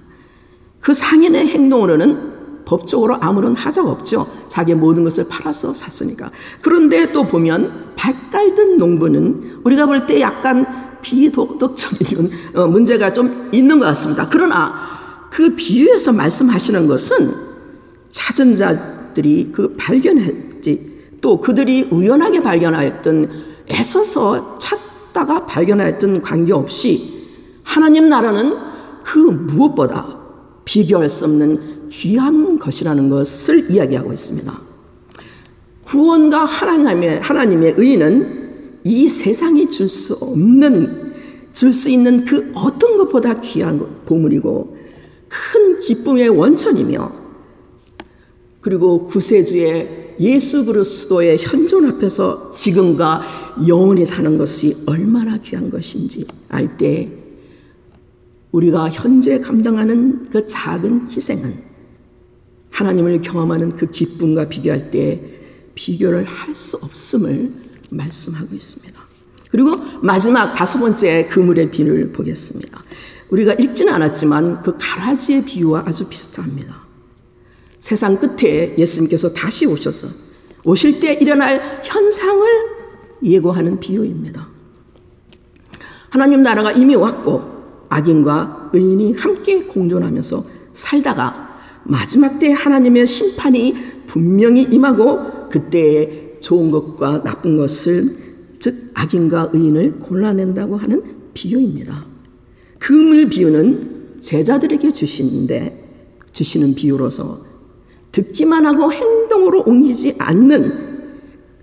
그 0.80 0.94
상인의 0.94 1.48
행동으로는 1.48 2.64
법적으로 2.64 3.16
아무런 3.20 3.54
하자가 3.56 3.90
없죠. 3.90 4.26
자기 4.48 4.74
모든 4.74 5.04
것을 5.04 5.26
팔아서 5.28 5.74
샀으니까. 5.74 6.30
그런데 6.62 7.10
또 7.12 7.24
보면 7.24 7.94
발달든 7.96 8.78
농부는 8.78 9.60
우리가 9.64 9.86
볼 9.86 10.06
때 10.06 10.20
약간 10.20 10.66
비도덕적인 11.02 12.30
어, 12.54 12.66
문제가 12.66 13.12
좀 13.12 13.48
있는 13.52 13.78
것 13.78 13.86
같습니다. 13.86 14.28
그러나 14.30 14.89
그 15.30 15.54
비유에서 15.54 16.12
말씀하시는 16.12 16.86
것은 16.86 17.32
찾은 18.10 18.56
자들이 18.56 19.50
그 19.52 19.74
발견했지 19.76 20.90
또 21.20 21.40
그들이 21.40 21.88
우연하게 21.90 22.42
발견하였던 22.42 23.30
애써서 23.70 24.58
찾다가 24.58 25.46
발견하였던 25.46 26.22
관계없이 26.22 27.20
하나님 27.62 28.08
나라는 28.08 28.56
그 29.04 29.18
무엇보다 29.18 30.18
비교할 30.64 31.08
수 31.08 31.24
없는 31.24 31.88
귀한 31.90 32.58
것이라는 32.58 33.08
것을 33.08 33.70
이야기하고 33.70 34.12
있습니다. 34.12 34.52
구원과 35.84 36.44
하나님의, 36.44 37.20
하나님의 37.20 37.74
의는 37.76 38.80
이 38.84 39.08
세상이 39.08 39.68
줄 39.70 39.88
수 39.88 40.14
없는, 40.14 41.12
줄 41.52 41.72
수 41.72 41.90
있는 41.90 42.24
그 42.24 42.52
어떤 42.54 42.96
것보다 42.96 43.40
귀한 43.40 43.84
보물이고 44.06 44.79
큰 45.30 45.78
기쁨의 45.78 46.28
원천이며 46.28 47.20
그리고 48.60 49.06
구세주의 49.06 50.16
예수 50.20 50.66
그리스도의 50.66 51.38
현존 51.38 51.86
앞에서 51.86 52.50
지금과 52.50 53.22
영원히 53.66 54.04
사는 54.04 54.36
것이 54.36 54.76
얼마나 54.86 55.38
귀한 55.38 55.70
것인지 55.70 56.26
알 56.48 56.76
때 56.76 57.10
우리가 58.52 58.90
현재 58.90 59.40
감당하는 59.40 60.24
그 60.30 60.46
작은 60.46 61.08
희생은 61.10 61.62
하나님을 62.70 63.22
경험하는 63.22 63.76
그 63.76 63.90
기쁨과 63.90 64.48
비교할 64.48 64.90
때 64.90 65.22
비교를 65.74 66.24
할 66.24 66.54
수 66.54 66.76
없음을 66.78 67.50
말씀하고 67.90 68.54
있습니다. 68.54 69.00
그리고 69.50 69.76
마지막 70.02 70.52
다섯 70.52 70.78
번째 70.78 71.26
그물의 71.28 71.70
비를 71.70 72.12
보겠습니다. 72.12 72.82
우리가 73.30 73.54
읽지는 73.54 73.92
않았지만 73.92 74.62
그 74.62 74.76
가라지의 74.78 75.44
비유와 75.44 75.84
아주 75.86 76.06
비슷합니다. 76.08 76.74
세상 77.78 78.18
끝에 78.18 78.74
예수님께서 78.76 79.32
다시 79.32 79.66
오셔서 79.66 80.08
오실 80.64 81.00
때 81.00 81.14
일어날 81.14 81.80
현상을 81.82 82.46
예고하는 83.22 83.80
비유입니다. 83.80 84.48
하나님 86.10 86.42
나라가 86.42 86.72
이미 86.72 86.94
왔고 86.94 87.42
악인과 87.88 88.70
의인이 88.72 89.14
함께 89.14 89.64
공존하면서 89.64 90.44
살다가 90.74 91.48
마지막 91.84 92.38
때 92.38 92.52
하나님의 92.52 93.06
심판이 93.06 93.74
분명히 94.06 94.62
임하고 94.62 95.48
그때에 95.48 96.38
좋은 96.40 96.70
것과 96.70 97.22
나쁜 97.22 97.56
것을 97.56 98.16
즉 98.58 98.90
악인과 98.94 99.50
의인을 99.52 99.98
골라낸다고 99.98 100.76
하는 100.76 101.02
비유입니다. 101.32 102.09
금을 102.80 103.28
비유는 103.28 104.20
제자들에게 104.20 104.92
주시는데 104.92 105.88
주시는 106.32 106.74
비유로서 106.74 107.40
듣기만 108.10 108.66
하고 108.66 108.92
행동으로 108.92 109.62
옮기지 109.62 110.16
않는 110.18 110.90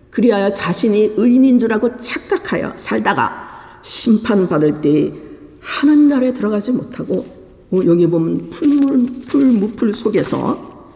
그리하여 0.10 0.53
자신이 0.53 1.13
의인인 1.17 1.60
줄 1.60 1.73
알고 1.73 1.97
착각하여 1.97 2.73
살다가 2.77 3.80
심판받을 3.84 4.82
때 4.82 5.13
하는 5.60 6.08
날에 6.08 6.34
들어가지 6.34 6.71
못하고 6.71 7.25
어, 7.71 7.82
여기 7.86 8.08
보면 8.08 8.49
풀물, 8.49 9.25
풀무풀 9.27 9.93
속에서 9.93 10.88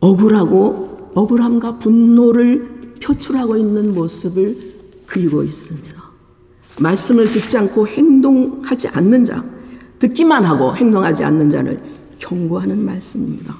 억울하고 0.00 1.10
억울함과 1.14 1.78
분노를 1.78 2.94
표출하고 3.02 3.56
있는 3.56 3.94
모습을 3.94 4.56
그리고 5.06 5.42
있습니다. 5.42 5.99
말씀을 6.80 7.30
듣지 7.30 7.58
않고 7.58 7.86
행동하지 7.86 8.88
않는 8.88 9.24
자, 9.24 9.44
듣기만 9.98 10.44
하고 10.44 10.74
행동하지 10.74 11.24
않는 11.24 11.50
자를 11.50 11.80
경고하는 12.18 12.84
말씀입니다. 12.84 13.56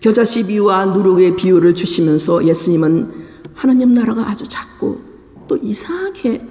겨자씨 0.00 0.46
비유와 0.46 0.86
누룩의 0.86 1.36
비유를 1.36 1.74
주시면서 1.74 2.46
예수님은 2.46 3.28
하나님 3.54 3.94
나라가 3.94 4.28
아주 4.28 4.46
작고 4.48 5.00
또 5.48 5.56
이상하게 5.56 6.42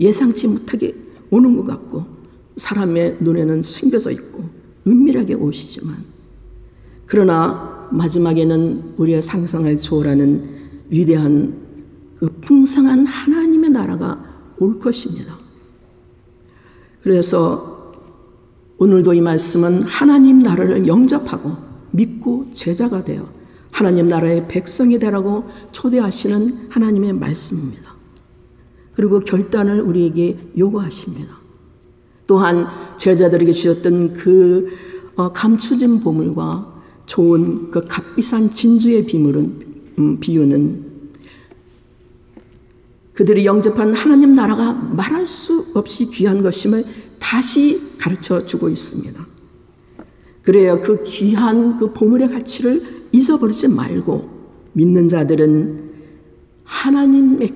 예상치 0.00 0.48
못하게 0.48 0.94
오는 1.30 1.56
것 1.56 1.64
같고 1.64 2.04
사람의 2.56 3.18
눈에는 3.20 3.62
숨겨져 3.62 4.10
있고 4.10 4.44
은밀하게 4.86 5.34
오시지만 5.34 6.04
그러나 7.06 7.88
마지막에는 7.92 8.94
우리의 8.96 9.22
상상을 9.22 9.78
초월하는 9.78 10.56
위대한 10.88 11.54
그 12.18 12.28
풍성한 12.40 13.06
하나님의 13.06 13.70
나라가 13.70 14.35
올 14.58 14.78
것입니다. 14.78 15.36
그래서 17.02 17.92
오늘도 18.78 19.14
이 19.14 19.20
말씀은 19.20 19.82
하나님 19.82 20.38
나라를 20.38 20.86
영접하고 20.86 21.52
믿고 21.92 22.50
제자가 22.52 23.04
되어 23.04 23.28
하나님 23.70 24.06
나라의 24.06 24.48
백성이 24.48 24.98
되라고 24.98 25.44
초대하시는 25.72 26.68
하나님의 26.70 27.12
말씀입니다. 27.14 27.94
그리고 28.94 29.20
결단을 29.20 29.80
우리에게 29.80 30.38
요구하십니다. 30.56 31.36
또한 32.26 32.66
제자들에게 32.96 33.52
주셨던 33.52 34.14
그 34.14 34.68
어, 35.14 35.32
감추진 35.32 36.00
보물과 36.00 36.74
좋은 37.06 37.70
그 37.70 37.82
값비싼 37.86 38.52
진주의 38.52 39.06
비물은 39.06 39.66
음, 39.98 40.20
비유는 40.20 40.84
그들이 43.16 43.46
영접한 43.46 43.94
하나님 43.94 44.34
나라가 44.34 44.72
말할 44.74 45.26
수 45.26 45.66
없이 45.74 46.06
귀한 46.10 46.42
것임을 46.42 46.84
다시 47.18 47.80
가르쳐 47.98 48.44
주고 48.44 48.68
있습니다. 48.68 49.26
그래야 50.42 50.80
그 50.80 51.02
귀한 51.02 51.78
그 51.78 51.92
보물의 51.92 52.28
가치를 52.28 52.82
잊어버리지 53.12 53.68
말고 53.68 54.30
믿는 54.74 55.08
자들은 55.08 55.90
하나님의 56.64 57.54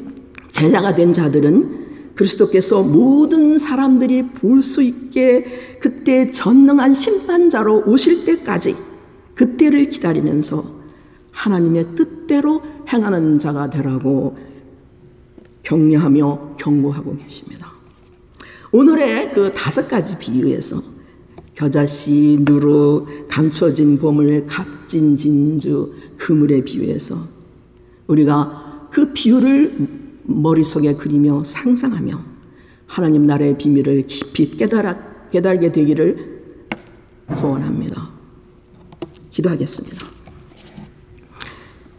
제자가 0.51 0.95
된 0.95 1.13
자들은 1.13 2.15
그리스도께서 2.15 2.83
모든 2.83 3.59
사람들이 3.59 4.29
볼 4.29 4.63
수 4.63 4.83
있게 4.83 5.79
그때 5.79 6.31
전능한 6.31 6.95
심판자로 6.95 7.85
오실 7.87 8.25
때까지 8.25 8.77
그때를 9.35 9.91
기다리면서 9.91 10.65
하나님의 11.33 11.95
뜻대로 11.97 12.63
행하는 12.91 13.39
자가 13.39 13.69
되라고 13.71 14.50
격려하며 15.71 16.57
경고하고 16.59 17.17
계십니다. 17.17 17.73
오늘의 18.73 19.33
그 19.33 19.53
다섯 19.55 19.87
가지 19.89 20.19
비유에서 20.19 20.83
겨자씨, 21.55 22.41
누루, 22.41 23.07
감춰진 23.29 23.99
보물, 23.99 24.47
값진 24.47 25.17
진주, 25.17 25.95
그물의 26.17 26.65
비유에서 26.65 27.17
우리가 28.09 28.89
그 28.91 29.13
비유를 29.13 29.89
머릿속에 30.25 30.95
그리며 30.95 31.45
상상하며 31.45 32.21
하나님 32.87 33.27
나라의 33.27 33.57
비밀을 33.57 34.09
깊이 34.09 34.57
깨달아, 34.57 35.31
깨달게 35.31 35.71
되기를 35.71 36.43
소원합니다. 37.33 38.11
기도하겠습니다. 39.31 40.05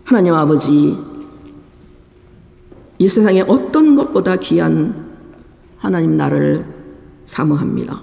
하나님 0.03 0.33
아버지, 0.33 1.10
이 3.01 3.07
세상에 3.07 3.41
어떤 3.41 3.95
것보다 3.95 4.35
귀한 4.35 5.17
하나님 5.75 6.17
나라를 6.17 6.63
사모합니다. 7.25 7.99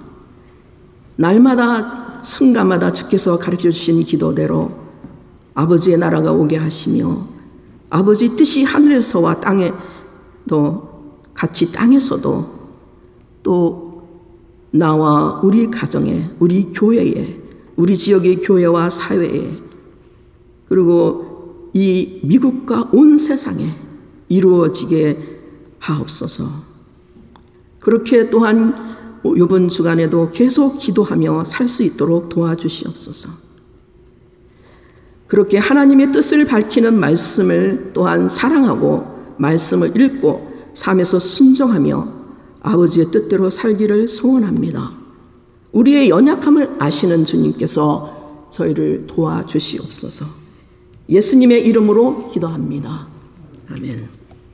날마다 1.15 2.21
순간마다 2.25 2.93
주께서 2.93 3.39
가르쳐 3.39 3.71
주신 3.71 4.03
기도대로 4.03 4.73
아버지의 5.55 5.99
나라가 5.99 6.33
오게 6.33 6.57
하시며 6.57 7.29
아버지 7.91 8.35
뜻이 8.35 8.65
하늘에서와 8.65 9.41
땅에도 9.41 10.89
같이 11.33 11.71
땅에서도 11.71 12.59
또 13.45 14.03
나와 14.73 15.41
우리 15.45 15.71
가정에 15.71 16.29
우리 16.41 16.73
교회에 16.73 17.41
우리 17.77 17.97
지역의 17.97 18.41
교회와 18.41 18.91
사회에 18.91 19.59
그리고 20.69 21.71
이 21.73 22.19
미국과 22.25 22.89
온 22.93 23.17
세상에 23.17 23.87
이루어지게 24.29 25.39
하옵소서. 25.79 26.49
그렇게 27.81 28.31
또한 28.31 28.75
이번 29.37 29.69
주간에도 29.69 30.31
계속 30.33 30.79
기도하며 30.79 31.45
살 31.45 31.69
수 31.69 31.83
있도록 31.83 32.29
도와주시옵소서. 32.29 33.31
그렇게 35.27 35.59
하나님의 35.59 36.13
뜻을 36.13 36.47
밝히는 36.47 36.99
말씀을 36.99 37.91
또한 37.93 38.29
사랑하고 38.29 39.35
말씀을 39.37 39.99
읽고 40.01 40.71
삶에서 40.75 41.19
순종하며 41.19 42.19
아버지의 42.61 43.11
뜻대로 43.11 43.51
살기를 43.51 44.09
소원합니다. 44.09 44.93
우리의 45.73 46.09
연약함을 46.09 46.77
아시는 46.79 47.25
주님께서 47.25 48.47
저희를 48.51 49.07
도와주시옵소서. 49.07 50.25
예수님의 51.09 51.65
이름으로 51.67 52.29
기도합니다. 52.29 53.07
아멘. 53.71 54.18